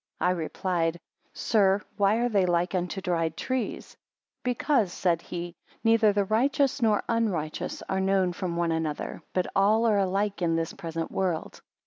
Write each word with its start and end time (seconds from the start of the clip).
I 0.19 0.31
replied: 0.31 0.99
Sir, 1.35 1.79
why 1.95 2.15
are 2.15 2.29
they 2.29 2.47
like 2.47 2.73
unto 2.73 3.01
dried 3.01 3.37
trees? 3.37 3.95
Because, 4.43 4.91
said 4.91 5.21
he, 5.21 5.53
neither 5.83 6.11
the 6.11 6.25
righteous, 6.25 6.81
nor 6.81 7.03
unrighteous, 7.07 7.83
are 7.87 8.01
known 8.01 8.33
from 8.33 8.55
one 8.55 8.71
another; 8.71 9.21
but 9.31 9.45
all 9.55 9.85
are 9.85 9.99
alike 9.99 10.41
in 10.41 10.55
this 10.55 10.73
present 10.73 11.11
world. 11.11 11.61